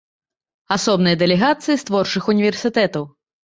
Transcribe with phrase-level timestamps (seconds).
[0.75, 3.03] Асобныя дэлегацыі з творчых універсітэтаў.